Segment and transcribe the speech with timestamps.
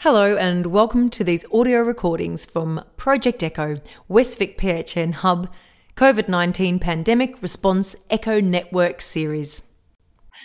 [0.00, 3.76] Hello, and welcome to these audio recordings from Project Echo,
[4.10, 5.50] Westvic PHN Hub,
[5.96, 9.62] COVID 19 Pandemic Response Echo Network Series.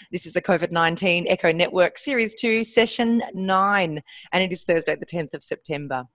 [0.10, 4.02] This is the COVID 19 Echo Network Series 2, Session 9,
[4.32, 6.06] and it is Thursday, the 10th of September.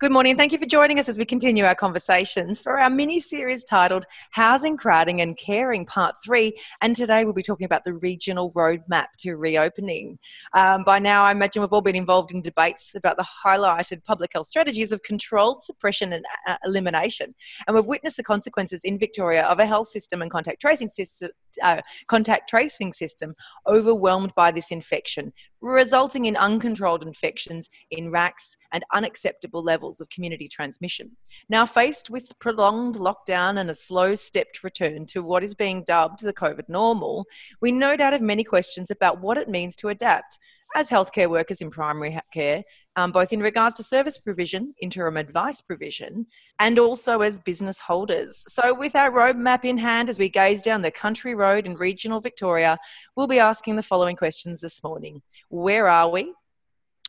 [0.00, 3.20] Good morning, thank you for joining us as we continue our conversations for our mini
[3.20, 6.52] series titled Housing, Crowding and Caring Part 3.
[6.80, 10.18] And today we'll be talking about the regional roadmap to reopening.
[10.52, 14.32] Um, by now, I imagine we've all been involved in debates about the highlighted public
[14.32, 17.32] health strategies of controlled suppression and uh, elimination.
[17.68, 21.30] And we've witnessed the consequences in Victoria of a health system and contact tracing system,
[21.62, 23.36] uh, contact tracing system
[23.68, 30.48] overwhelmed by this infection, resulting in uncontrolled infections in RACs and unacceptable levels of community
[30.48, 31.10] transmission.
[31.48, 36.22] Now, faced with prolonged lockdown and a slow stepped return to what is being dubbed
[36.22, 37.26] the COVID normal,
[37.60, 40.38] we no doubt have many questions about what it means to adapt
[40.74, 42.64] as healthcare workers in primary care,
[42.96, 46.26] um, both in regards to service provision, interim advice provision,
[46.58, 48.44] and also as business holders.
[48.48, 52.20] So, with our roadmap in hand as we gaze down the country road in regional
[52.20, 52.78] Victoria,
[53.16, 56.32] we'll be asking the following questions this morning Where are we?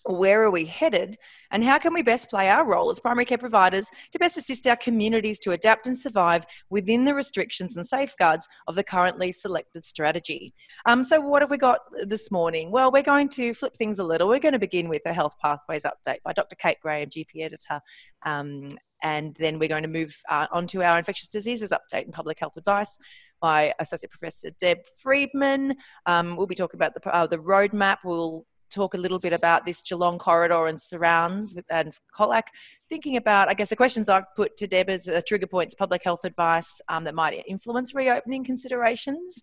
[0.05, 1.17] Where are we headed
[1.51, 4.67] and how can we best play our role as primary care providers to best assist
[4.67, 9.83] our communities to adapt and survive within the restrictions and safeguards of the currently selected
[9.83, 10.53] strategy
[10.85, 14.03] um, so what have we got this morning well we're going to flip things a
[14.03, 17.41] little we're going to begin with a health pathways update by dr kate graham gp
[17.41, 17.81] editor
[18.23, 18.69] um,
[19.01, 22.39] and then we're going to move uh, on to our infectious diseases update and public
[22.39, 22.97] health advice
[23.39, 25.75] by Associate Professor Deb Friedman.
[26.05, 27.97] Um, we'll be talking about the, uh, the roadmap.
[28.03, 28.45] We'll
[28.75, 32.43] talk a little bit about this Geelong corridor and surrounds with and Colac.
[32.89, 36.03] Thinking about, I guess, the questions I've put to Deb as uh, trigger points, public
[36.03, 39.41] health advice um, that might influence reopening considerations.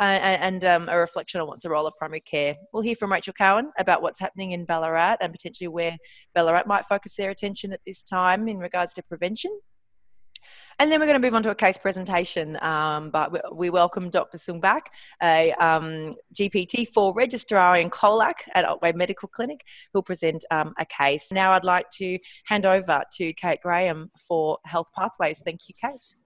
[0.00, 2.56] Uh, and um, a reflection on what's the role of primary care.
[2.72, 5.96] We'll hear from Raquel Cowan about what's happening in Ballarat and potentially where
[6.34, 9.56] Ballarat might focus their attention at this time in regards to prevention.
[10.78, 12.58] And then we're going to move on to a case presentation.
[12.60, 14.38] Um, but we, welcome Dr.
[14.38, 14.86] Seung Baek,
[15.22, 21.30] a um, GPT4 registrar in Colac at Otway Medical Clinic, who'll present um, a case.
[21.30, 25.40] Now I'd like to hand over to Kate Graham for Health Pathways.
[25.44, 26.16] Thank you, Kate.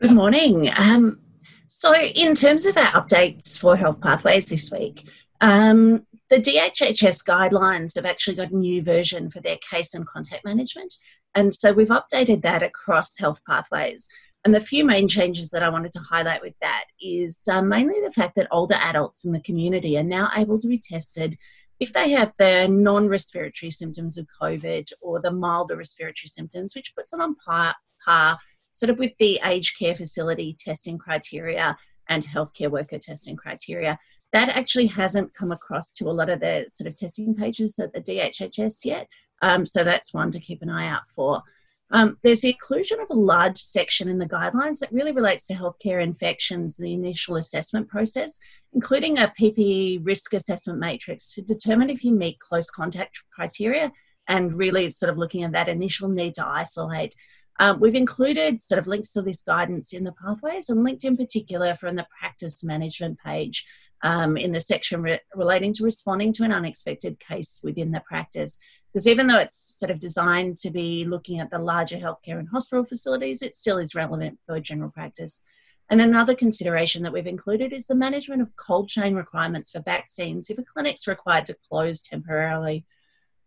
[0.00, 0.70] Good morning.
[0.76, 1.20] Um,
[1.68, 5.08] so, in terms of our updates for Health Pathways this week,
[5.40, 10.44] um, the DHHS guidelines have actually got a new version for their case and contact
[10.44, 10.94] management.
[11.36, 14.08] And so we've updated that across health pathways.
[14.44, 18.00] And the few main changes that I wanted to highlight with that is uh, mainly
[18.00, 21.36] the fact that older adults in the community are now able to be tested
[21.78, 26.94] if they have the non respiratory symptoms of COVID or the milder respiratory symptoms, which
[26.96, 27.74] puts them on par,
[28.04, 28.38] par
[28.72, 31.76] sort of with the aged care facility testing criteria
[32.08, 33.98] and healthcare worker testing criteria.
[34.32, 37.92] That actually hasn't come across to a lot of the sort of testing pages at
[37.92, 39.08] the DHHS yet.
[39.42, 41.42] Um, so that's one to keep an eye out for.
[41.90, 45.54] Um, there's the inclusion of a large section in the guidelines that really relates to
[45.54, 48.40] healthcare infections, the initial assessment process,
[48.72, 53.92] including a PPE risk assessment matrix to determine if you meet close contact criteria
[54.28, 57.14] and really sort of looking at that initial need to isolate.
[57.58, 61.16] Um, we've included sort of links to this guidance in the pathways and linked in
[61.16, 63.64] particular from the practice management page
[64.02, 68.58] um, in the section re- relating to responding to an unexpected case within the practice.
[68.96, 72.48] Because even though it's sort of designed to be looking at the larger healthcare and
[72.48, 75.42] hospital facilities, it still is relevant for general practice.
[75.90, 80.48] And another consideration that we've included is the management of cold chain requirements for vaccines
[80.48, 82.86] if a clinic's required to close temporarily.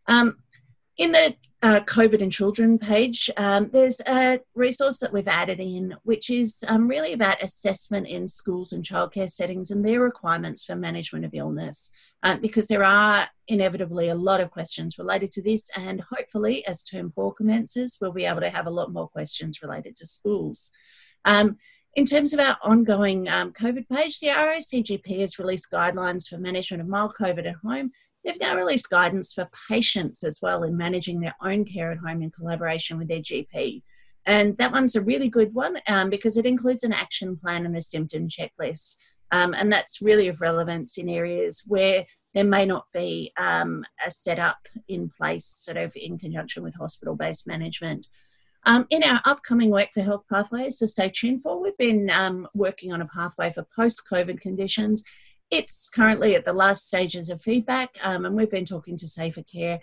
[0.08, 0.38] Um,
[1.00, 5.96] in the uh, COVID in Children page, um, there's a resource that we've added in,
[6.04, 10.76] which is um, really about assessment in schools and childcare settings and their requirements for
[10.76, 11.92] management of illness,
[12.24, 15.70] um, because there are inevitably a lot of questions related to this.
[15.76, 19.62] And hopefully, as term four commences, we'll be able to have a lot more questions
[19.62, 20.74] related to schools.
[21.24, 21.58] Um,
[21.96, 26.82] in terms of our ongoing um, COVID page, the RACGP has released guidelines for management
[26.82, 27.92] of mild COVID at home
[28.24, 32.22] They've now released guidance for patients as well in managing their own care at home
[32.22, 33.82] in collaboration with their GP.
[34.26, 37.76] And that one's a really good one um, because it includes an action plan and
[37.76, 38.98] a symptom checklist.
[39.32, 44.12] Um, and that's really of relevance in areas where there may not be um, a
[44.12, 48.08] setup in place, sort of in conjunction with hospital based management.
[48.66, 52.48] Um, in our upcoming work for Health Pathways to stay tuned for, we've been um,
[52.54, 55.04] working on a pathway for post COVID conditions
[55.52, 59.44] it's currently at the last stages of feedback, um, and we've been talking to Safer
[59.44, 59.80] Care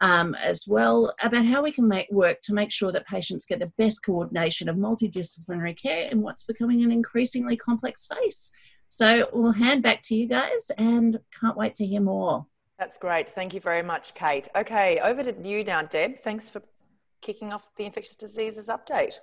[0.00, 3.60] um, as well about how we can make work to make sure that patients get
[3.60, 8.50] the best coordination of multidisciplinary care in what's becoming an increasingly complex space.
[8.88, 12.46] So we'll hand back to you guys and can't wait to hear more.
[12.78, 13.28] That's great.
[13.28, 14.48] Thank you very much, Kate.
[14.56, 16.18] Okay, over to you now, Deb.
[16.18, 16.62] Thanks for
[17.20, 19.18] kicking off the infectious diseases update.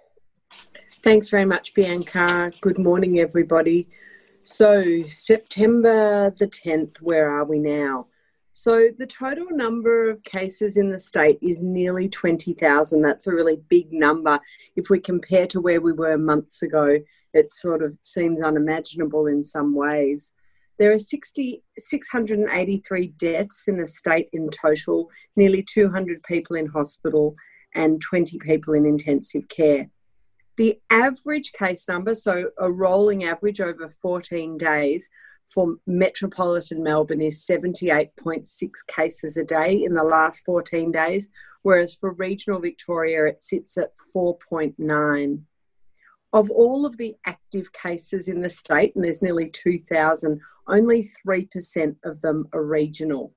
[1.03, 2.51] Thanks very much, Bianca.
[2.62, 3.89] Good morning, everybody.
[4.44, 8.07] So, September the 10th, where are we now?
[8.51, 13.01] So, the total number of cases in the state is nearly 20,000.
[13.01, 14.39] That's a really big number.
[14.75, 17.00] If we compare to where we were months ago,
[17.33, 20.31] it sort of seems unimaginable in some ways.
[20.80, 27.35] There are 60, 683 deaths in the state in total, nearly 200 people in hospital,
[27.75, 29.89] and 20 people in intensive care.
[30.59, 35.09] The average case number, so a rolling average over 14 days
[35.47, 38.45] for metropolitan Melbourne, is 78.6
[38.85, 41.29] cases a day in the last 14 days,
[41.61, 45.44] whereas for regional Victoria, it sits at 4.9.
[46.33, 51.95] Of all of the active cases in the state, and there's nearly 2,000, only 3%
[52.03, 53.33] of them are regional.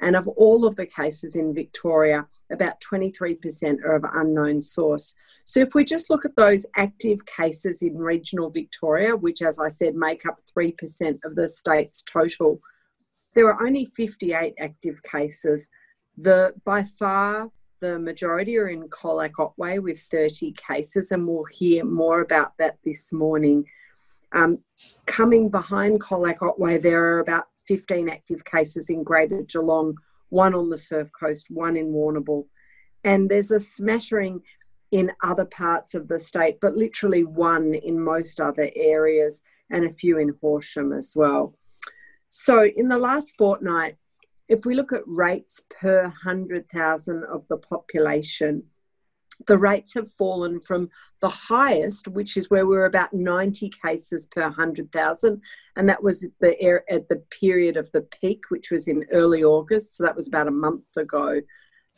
[0.00, 5.14] And of all of the cases in Victoria, about 23% are of unknown source.
[5.44, 9.68] So if we just look at those active cases in regional Victoria, which, as I
[9.68, 12.60] said, make up 3% of the state's total,
[13.34, 15.68] there are only 58 active cases.
[16.16, 21.84] The by far the majority are in Colac Otway with 30 cases, and we'll hear
[21.84, 23.64] more about that this morning.
[24.32, 24.58] Um,
[25.06, 29.94] coming behind Colac Otway, there are about 15 active cases in Greater Geelong,
[30.30, 32.46] one on the Surf Coast, one in Warrnambool.
[33.04, 34.40] And there's a smattering
[34.90, 39.92] in other parts of the state, but literally one in most other areas and a
[39.92, 41.54] few in Horsham as well.
[42.30, 43.96] So, in the last fortnight,
[44.48, 48.64] if we look at rates per 100,000 of the population,
[49.46, 50.90] the rates have fallen from
[51.20, 55.40] the highest, which is where we are about 90 cases per 100,000,
[55.76, 59.44] and that was the air, at the period of the peak, which was in early
[59.44, 61.40] August, so that was about a month ago.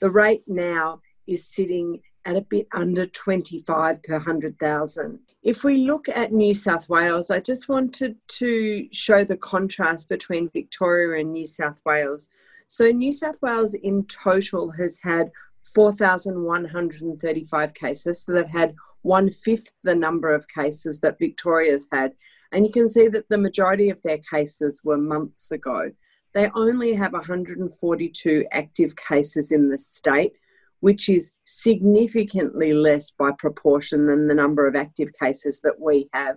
[0.01, 5.19] The rate now is sitting at a bit under 25 per 100,000.
[5.43, 10.51] If we look at New South Wales, I just wanted to show the contrast between
[10.51, 12.29] Victoria and New South Wales.
[12.67, 15.31] So, New South Wales in total has had
[15.75, 18.23] 4,135 cases.
[18.23, 22.13] So they've had one fifth the number of cases that Victoria's had.
[22.53, 25.91] And you can see that the majority of their cases were months ago.
[26.35, 30.33] They only have 142 active cases in the state,
[30.81, 36.37] which is significantly less by proportion than the number of active cases that we have.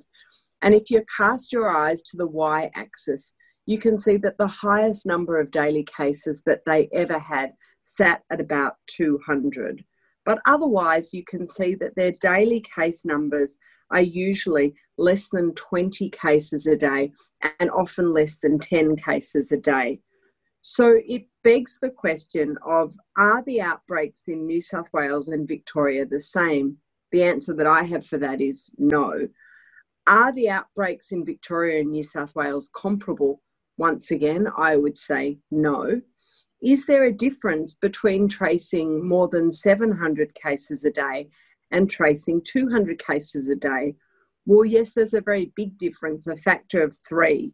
[0.62, 3.36] And if you cast your eyes to the y axis,
[3.66, 7.52] you can see that the highest number of daily cases that they ever had
[7.84, 9.84] sat at about 200.
[10.26, 13.58] But otherwise, you can see that their daily case numbers
[13.92, 17.12] are usually less than 20 cases a day
[17.60, 20.00] and often less than 10 cases a day.
[20.62, 26.06] So it begs the question of are the outbreaks in New South Wales and Victoria
[26.06, 26.78] the same?
[27.12, 29.28] The answer that I have for that is no.
[30.08, 33.42] Are the outbreaks in Victoria and New South Wales comparable?
[33.78, 36.02] Once again, I would say no.
[36.64, 41.28] Is there a difference between tracing more than 700 cases a day
[41.72, 43.96] and tracing 200 cases a day?
[44.46, 47.54] Well, yes, there's a very big difference, a factor of three.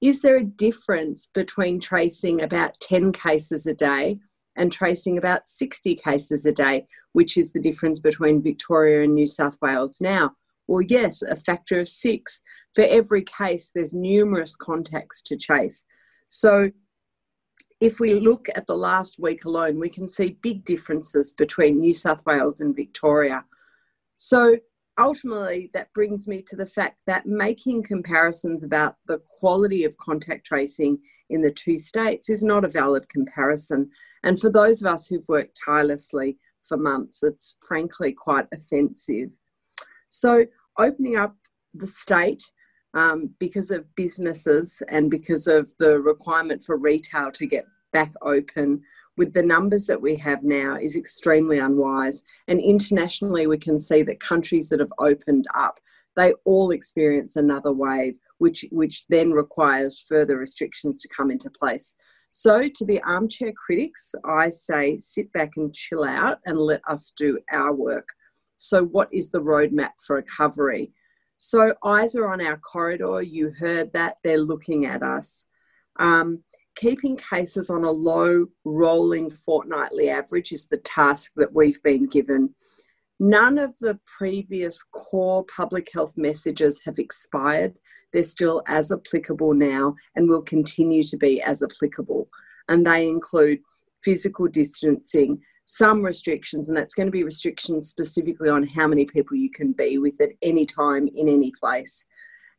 [0.00, 4.20] Is there a difference between tracing about 10 cases a day
[4.56, 9.26] and tracing about 60 cases a day, which is the difference between Victoria and New
[9.26, 10.30] South Wales now?
[10.66, 12.40] Well, yes, a factor of six.
[12.74, 15.84] For every case, there's numerous contacts to chase.
[16.28, 16.70] So
[17.80, 21.94] if we look at the last week alone, we can see big differences between New
[21.94, 23.44] South Wales and Victoria.
[24.16, 24.58] So
[24.98, 30.46] ultimately, that brings me to the fact that making comparisons about the quality of contact
[30.46, 30.98] tracing
[31.30, 33.90] in the two states is not a valid comparison.
[34.22, 39.30] And for those of us who've worked tirelessly for months, it's frankly quite offensive.
[40.10, 40.44] So,
[40.78, 41.34] opening up
[41.72, 42.42] the state
[42.94, 48.82] um, because of businesses and because of the requirement for retail to get back open
[49.16, 52.24] with the numbers that we have now is extremely unwise.
[52.48, 55.78] And internationally, we can see that countries that have opened up,
[56.16, 61.94] they all experience another wave, which, which then requires further restrictions to come into place.
[62.32, 67.12] So, to the armchair critics, I say sit back and chill out and let us
[67.16, 68.08] do our work.
[68.56, 70.92] So, what is the roadmap for recovery?
[71.42, 73.22] So eyes are on our corridor.
[73.22, 74.18] You heard that.
[74.22, 75.46] They're looking at us.
[75.98, 76.44] Um,
[76.76, 82.54] keeping cases on a low rolling fortnightly average is the task that we've been given.
[83.18, 87.72] None of the previous core public health messages have expired.
[88.12, 92.28] They're still as applicable now and will continue to be as applicable.
[92.68, 93.60] and they include
[94.04, 95.40] physical distancing,
[95.76, 99.72] some restrictions, and that's going to be restrictions specifically on how many people you can
[99.72, 102.04] be with at any time in any place,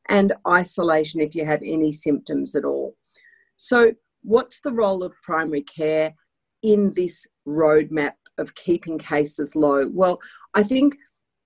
[0.09, 2.95] and isolation if you have any symptoms at all.
[3.57, 6.13] So, what's the role of primary care
[6.63, 9.89] in this roadmap of keeping cases low?
[9.91, 10.19] Well,
[10.53, 10.95] I think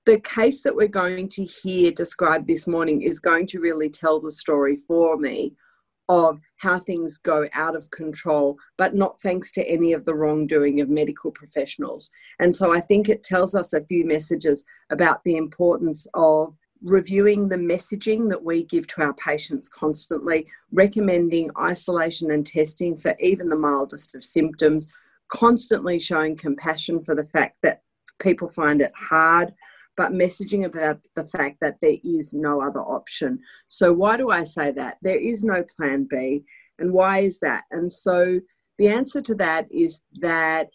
[0.06, 4.20] the case that we're going to hear described this morning is going to really tell
[4.20, 5.56] the story for me
[6.10, 10.82] of how things go out of control, but not thanks to any of the wrongdoing
[10.82, 12.10] of medical professionals.
[12.40, 17.50] And so I think it tells us a few messages about the importance of reviewing
[17.50, 23.50] the messaging that we give to our patients constantly, recommending isolation and testing for even
[23.50, 24.88] the mildest of symptoms,
[25.30, 27.82] constantly showing compassion for the fact that
[28.20, 29.54] people find it hard
[29.98, 33.40] but messaging about the fact that there is no other option.
[33.68, 34.98] So, why do I say that?
[35.02, 36.44] There is no plan B.
[36.78, 37.64] And why is that?
[37.72, 38.40] And so,
[38.78, 40.68] the answer to that is that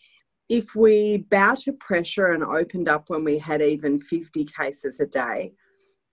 [0.48, 5.06] if we bow to pressure and opened up when we had even 50 cases a
[5.06, 5.52] day,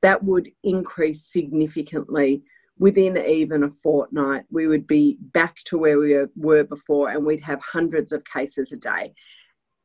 [0.02, 2.44] that would increase significantly
[2.78, 4.44] within even a fortnight.
[4.52, 8.72] We would be back to where we were before and we'd have hundreds of cases
[8.72, 9.14] a day.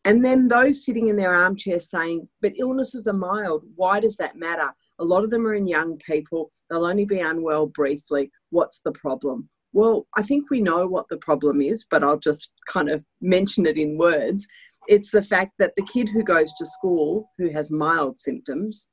[0.05, 3.65] And then those sitting in their armchairs saying, but illnesses are mild.
[3.77, 4.73] Why does that matter?
[4.99, 6.51] A lot of them are in young people.
[6.69, 8.31] They'll only be unwell briefly.
[8.51, 9.49] What's the problem?
[9.73, 13.65] Well, I think we know what the problem is, but I'll just kind of mention
[13.65, 14.47] it in words.
[14.89, 18.89] It's the fact that the kid who goes to school who has mild symptoms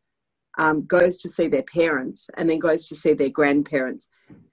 [0.58, 4.10] um, goes to see their parents and then goes to see their grandparents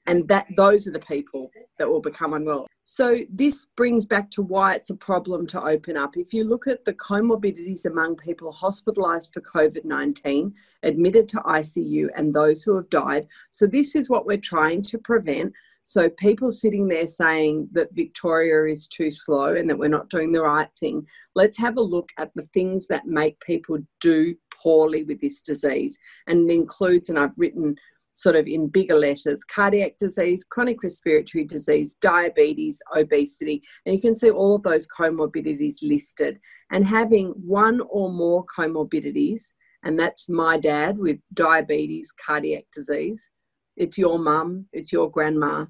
[0.07, 2.67] and that those are the people that will become unwell.
[2.85, 6.17] So this brings back to why it's a problem to open up.
[6.17, 10.53] If you look at the comorbidities among people hospitalized for covid-19
[10.85, 14.99] admitted to icu and those who have died so this is what we're trying to
[14.99, 15.53] prevent.
[15.83, 20.33] So people sitting there saying that Victoria is too slow and that we're not doing
[20.33, 25.05] the right thing, let's have a look at the things that make people do poorly
[25.05, 25.97] with this disease.
[26.27, 27.77] And it includes, and I've written
[28.17, 33.63] sort of in bigger letters cardiac disease, chronic respiratory disease, diabetes, obesity.
[33.85, 36.41] And you can see all of those comorbidities listed.
[36.73, 39.53] And having one or more comorbidities,
[39.85, 43.31] and that's my dad with diabetes, cardiac disease.
[43.77, 45.67] It's your mum, it's your grandma.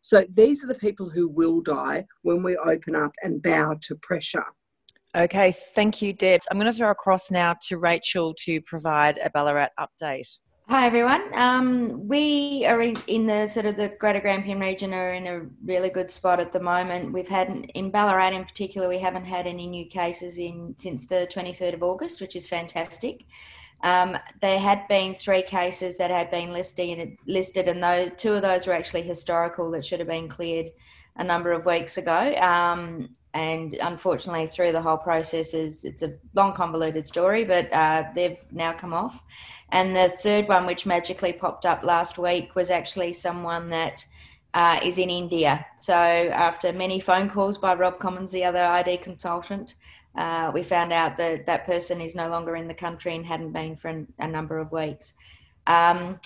[0.00, 3.96] So these are the people who will die when we open up and bow to
[3.96, 4.46] pressure.
[5.14, 6.40] Okay, thank you, Deb.
[6.50, 10.38] I'm going to throw across now to Raquel to provide a Ballarat update.
[10.72, 11.22] Hi everyone.
[11.34, 15.90] Um, we are in, the sort of the Greater Grampian region are in a really
[15.90, 17.12] good spot at the moment.
[17.12, 21.28] We've had in Ballarat in particular, we haven't had any new cases in since the
[21.30, 23.26] 23rd of August, which is fantastic.
[23.82, 28.40] Um, there had been three cases that had been listed, listed, and those two of
[28.40, 30.70] those were actually historical that should have been cleared
[31.16, 32.34] a number of weeks ago.
[32.36, 38.04] Um, and unfortunately, through the whole process, is it's a long, convoluted story, but uh,
[38.14, 39.22] they've now come off.
[39.70, 44.04] And the third one, which magically popped up last week, was actually someone that
[44.52, 45.64] uh, is in India.
[45.78, 49.76] So after many phone calls by Rob Commons, the other ID consultant,
[50.14, 53.52] uh, we found out that that person is no longer in the country and hadn't
[53.52, 55.14] been for a number of weeks.
[55.66, 56.20] Um,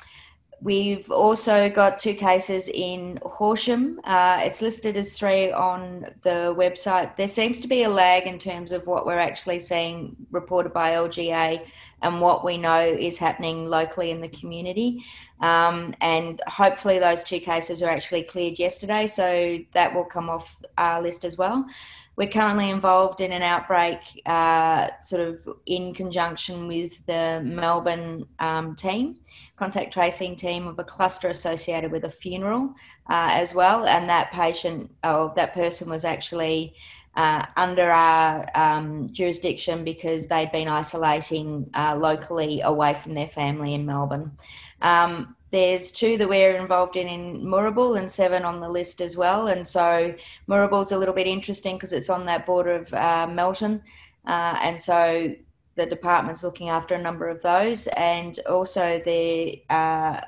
[0.62, 4.00] We've also got two cases in Horsham.
[4.04, 7.14] Uh, it's listed as three on the website.
[7.14, 10.92] There seems to be a lag in terms of what we're actually seeing reported by
[10.92, 11.66] LGA
[12.00, 15.02] and what we know is happening locally in the community.
[15.40, 20.56] Um, and hopefully, those two cases are actually cleared yesterday, so that will come off
[20.78, 21.66] our list as well.
[22.16, 28.74] We're currently involved in an outbreak, uh, sort of in conjunction with the Melbourne um,
[28.74, 29.18] team,
[29.56, 32.74] contact tracing team of a cluster associated with a funeral
[33.10, 33.84] uh, as well.
[33.84, 36.74] And that patient, or that person was actually
[37.16, 43.74] uh, under our um, jurisdiction because they'd been isolating uh, locally away from their family
[43.74, 44.32] in Melbourne.
[44.80, 49.16] Um, there's two that we're involved in in Moorabool and seven on the list as
[49.16, 49.48] well.
[49.48, 50.14] And so
[50.48, 53.82] Moorabool's a little bit interesting because it's on that border of uh, Melton.
[54.26, 55.34] Uh, and so
[55.76, 57.86] the department's looking after a number of those.
[57.88, 60.20] And also the uh,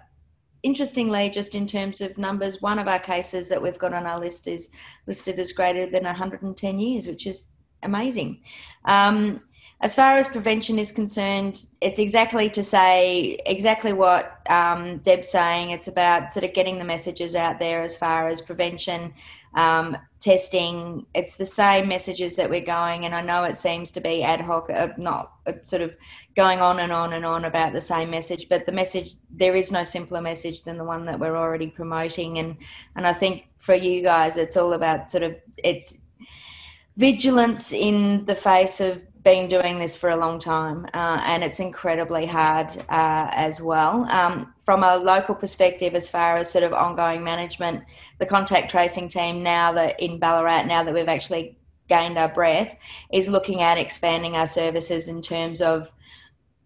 [0.63, 4.21] interestingly, just in terms of numbers, one of our cases that we've got on our
[4.21, 4.71] list is
[5.07, 7.51] listed as greater than 110 years, which is
[7.83, 8.41] amazing.
[8.85, 9.43] Um,
[9.81, 15.71] as far as prevention is concerned, it's exactly to say exactly what um, Deb's saying.
[15.71, 19.15] It's about sort of getting the messages out there as far as prevention,
[19.55, 21.07] um, testing.
[21.15, 24.41] It's the same messages that we're going, and I know it seems to be ad
[24.41, 25.97] hoc, uh, not uh, sort of
[26.35, 28.49] going on and on and on about the same message.
[28.49, 32.39] But the message, there is no simpler message than the one that we're already promoting,
[32.39, 32.57] and
[32.97, 35.95] and I think for you guys, it's all about sort of it's
[36.97, 41.61] vigilance in the face of been doing this for a long time uh, and it's
[41.61, 44.05] incredibly hard uh, as well.
[44.05, 47.85] Um, from a local perspective, as far as sort of ongoing management,
[48.21, 51.59] the contact tracing team now that in Ballarat, now that we've actually
[51.91, 52.75] gained our breath,
[53.13, 55.93] is looking at expanding our services in terms of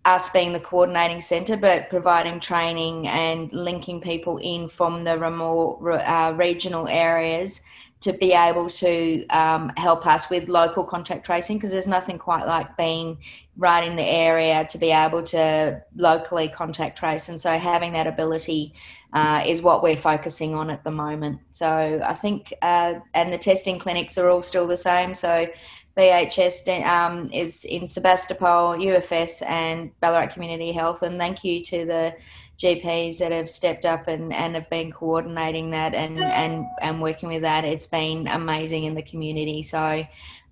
[0.04, 5.78] us being the coordinating centre, but providing training and linking people in from the remote
[5.86, 7.62] uh, regional areas
[8.02, 12.46] to be able to um, help us with local contact tracing because there's nothing quite
[12.48, 13.16] like being
[13.56, 17.28] right in the area to be able to locally contact trace.
[17.28, 18.74] And so having that ability
[19.12, 21.38] uh, is what we're focusing on at the moment.
[21.52, 25.14] So I think, uh, and the testing clinics are all still the same.
[25.14, 25.46] So
[25.96, 31.02] BHS um, is in Sebastopol, UFS, and Ballarat Community Health.
[31.02, 32.14] And thank you to the
[32.58, 37.28] GPs that have stepped up and, and have been coordinating that and, and, and working
[37.28, 37.64] with that.
[37.64, 39.62] It's been amazing in the community.
[39.62, 40.04] So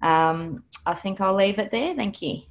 [0.03, 1.95] um, I think I'll leave it there.
[1.95, 2.43] Thank you.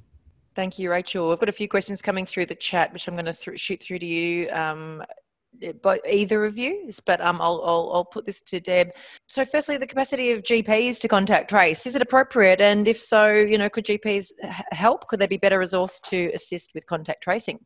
[0.56, 1.30] Thank you, Raquel.
[1.30, 3.80] I've got a few questions coming through the chat, which I'm going to th- shoot
[3.80, 4.50] through to you.
[4.50, 5.02] Um,
[5.82, 8.90] by either of you, but um, I'll, I'll, I'll put this to Deb.
[9.26, 13.30] So, firstly, the capacity of GPs to contact trace is it appropriate, and if so,
[13.32, 14.28] you know, could GPs
[14.72, 15.06] help?
[15.08, 17.58] Could they be better resourced to assist with contact tracing?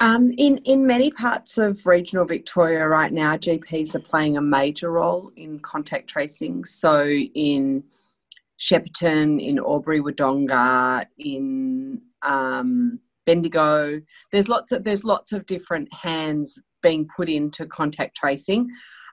[0.00, 4.90] Um, in, in many parts of regional Victoria right now, GPs are playing a major
[4.90, 6.64] role in contact tracing.
[6.64, 7.84] So in
[8.58, 14.00] Shepparton, in Albury Wodonga, in um, Bendigo,
[14.32, 18.68] there's lots of there's lots of different hands being put into contact tracing.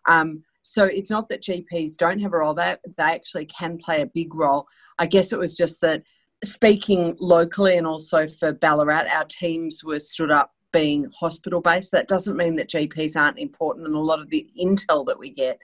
[0.08, 4.02] Um, so it's not that GPs don't have a role; they they actually can play
[4.02, 4.68] a big role.
[5.00, 6.04] I guess it was just that
[6.44, 11.92] speaking locally and also for Ballarat, our teams were stood up being hospital based.
[11.92, 15.32] That doesn't mean that GPs aren't important, and a lot of the intel that we
[15.32, 15.60] get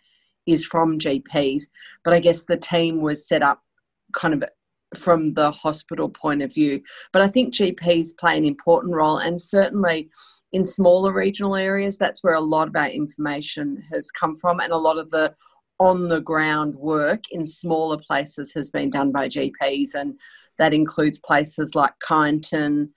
[0.46, 1.66] is from GPs.
[2.04, 3.62] But I guess the team was set up
[4.14, 4.44] kind of
[4.96, 6.82] from the hospital point of view.
[7.12, 10.10] But I think GPs play an important role, and certainly
[10.56, 14.72] in smaller regional areas, that's where a lot of our information has come from, and
[14.72, 15.36] a lot of the
[15.82, 20.18] on the ground work in smaller places has been done by GPs, and
[20.58, 22.88] that includes places like Kyneton,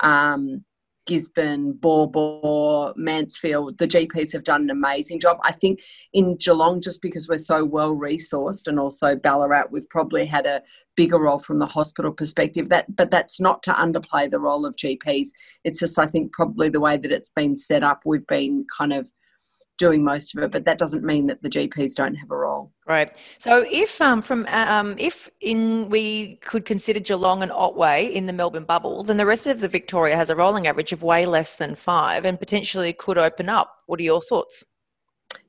[0.00, 0.62] um,
[1.06, 5.38] Gisborne, Baw Mansfield, the GPs have done an amazing job.
[5.42, 5.80] I think
[6.12, 10.62] in Geelong, just because we're so well resourced, and also Ballarat, we've probably had a
[10.96, 12.68] bigger role from the hospital perspective.
[12.68, 15.28] That, but that's not to underplay the role of GPs.
[15.64, 18.92] It's just I think probably the way that it's been set up, we've been kind
[18.92, 19.08] of
[19.78, 22.72] doing most of it, but that doesn't mean that the GPs don't have a role.
[22.86, 23.14] Right.
[23.38, 28.32] So if um, from um, if in we could consider Geelong and Otway in the
[28.32, 31.56] Melbourne bubble, then the rest of the Victoria has a rolling average of way less
[31.56, 33.76] than five, and potentially could open up.
[33.86, 34.64] What are your thoughts?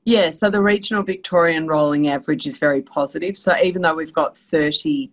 [0.04, 0.30] Yeah.
[0.30, 3.38] So the regional Victorian rolling average is very positive.
[3.38, 5.12] So even though we've got thirty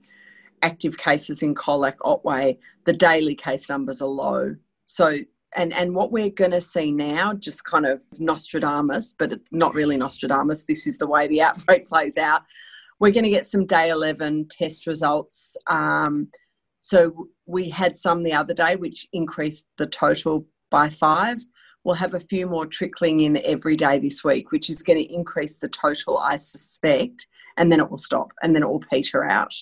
[0.62, 4.56] active cases in Colac Otway, the daily case numbers are low.
[4.88, 5.20] So
[5.56, 9.74] and and what we're going to see now just kind of nostradamus but it's not
[9.74, 12.44] really nostradamus this is the way the outbreak plays out.
[13.00, 16.30] We're going to get some day 11 test results um,
[16.80, 21.40] so we had some the other day which increased the total by five.
[21.84, 25.14] We'll have a few more trickling in every day this week which is going to
[25.14, 29.24] increase the total i suspect and then it will stop and then it will peter
[29.24, 29.54] out.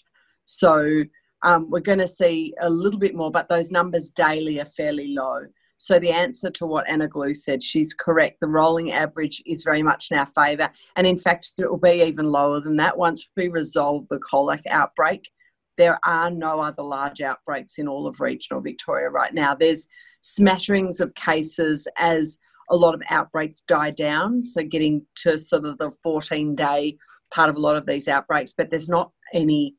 [0.45, 1.03] So
[1.43, 5.13] um, we're going to see a little bit more but those numbers daily are fairly
[5.13, 5.45] low
[5.84, 8.38] so the answer to what Anna Glue said, she's correct.
[8.39, 10.69] The rolling average is very much in our favour.
[10.96, 14.62] And in fact, it will be even lower than that once we resolve the Colac
[14.69, 15.30] outbreak.
[15.78, 19.56] There are no other large outbreaks in all of regional Victoria right now.
[19.56, 19.86] There's
[20.22, 22.38] smatterings of cases as
[22.69, 24.46] a lot of outbreaks die down.
[24.46, 26.96] So getting to sort of the 14 day
[27.34, 29.76] part of a lot of these outbreaks, but there's not any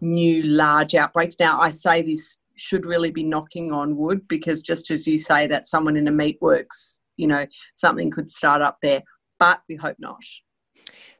[0.00, 1.36] new large outbreaks.
[1.38, 5.46] Now, I say this should really be knocking on wood because just as you say
[5.46, 9.02] that someone in a meatworks, you know, something could start up there,
[9.38, 10.22] but we hope not.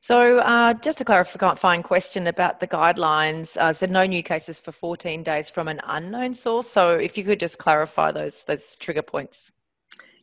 [0.00, 3.56] So, uh, just a clarifying question about the guidelines.
[3.56, 6.68] Uh, said no new cases for 14 days from an unknown source.
[6.68, 9.52] So, if you could just clarify those those trigger points.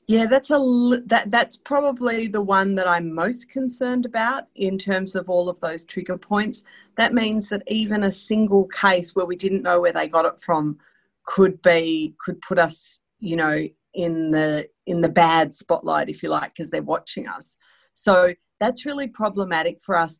[0.08, 0.60] Yeah, that's a
[1.06, 5.60] that that's probably the one that I'm most concerned about in terms of all of
[5.62, 6.64] those trigger points.
[6.98, 10.42] That means that even a single case where we didn't know where they got it
[10.42, 10.78] from
[11.26, 16.30] could be could put us, you know, in the in the bad spotlight, if you
[16.30, 17.58] like, because they're watching us.
[17.94, 20.20] So that's really problematic for us.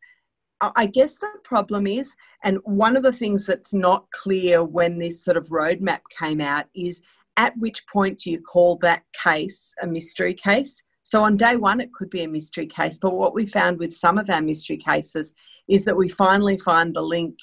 [0.76, 5.24] I guess the problem is, and one of the things that's not clear when this
[5.24, 7.02] sort of roadmap came out is
[7.38, 10.84] at which point do you call that case a mystery case?
[11.04, 13.00] So on day one, it could be a mystery case.
[13.02, 15.34] But what we found with some of our mystery cases
[15.68, 17.36] is that we finally find the link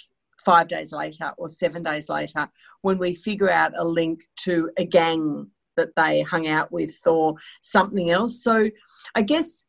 [0.48, 2.48] five days later or seven days later
[2.80, 7.34] when we figure out a link to a gang that they hung out with or
[7.60, 8.42] something else.
[8.42, 8.70] So
[9.14, 9.66] I guess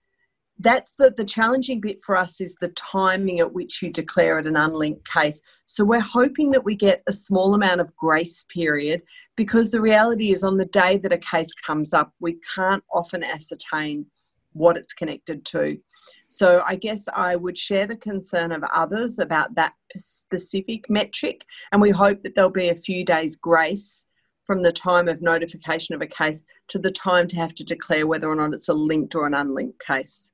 [0.58, 4.48] that's the, the challenging bit for us is the timing at which you declare it
[4.48, 5.42] an unlinked case.
[5.66, 9.02] So we're hoping that we get a small amount of grace period
[9.36, 13.22] because the reality is on the day that a case comes up, we can't often
[13.22, 14.06] ascertain
[14.54, 15.78] what it's connected to.
[16.28, 21.82] So I guess I would share the concern of others about that specific metric, and
[21.82, 24.06] we hope that there'll be a few days grace
[24.46, 28.08] from the time of notification of a case to the time to have to declare
[28.08, 30.32] whether or not it's a linked or an unlinked case.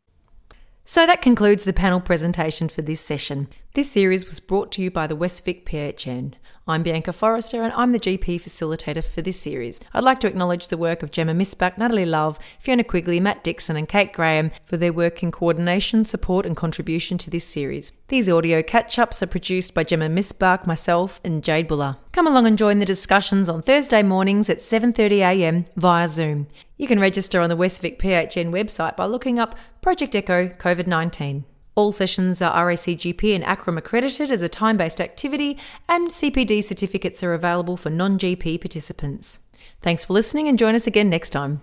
[0.86, 3.50] So that concludes the panel presentation for this session.
[3.76, 6.36] This series was brought to you by the West Vic PHN.
[6.66, 9.82] I'm Bianca Forrester and I'm the GP facilitator for this series.
[9.94, 13.76] I'd like to acknowledge the work of Gemma Misbach, Natalie Love, Fiona Quigley, Matt Dixon,
[13.76, 17.92] and Kate Graham for their work in coordination, support, and contribution to this series.
[18.08, 21.98] These audio catch ups are produced by Gemma Misbach, myself, and Jade Buller.
[22.14, 26.48] Come along and join the discussions on Thursday mornings at 7.30am via Zoom.
[26.78, 30.88] You can register on the West Vic PHN website by looking up Project Echo COVID
[30.88, 31.44] 19.
[31.76, 35.58] All sessions are RACGP and ACRRM accredited as a time based activity,
[35.90, 39.40] and CPD certificates are available for non GP participants.
[39.82, 41.62] Thanks for listening and join us again next time.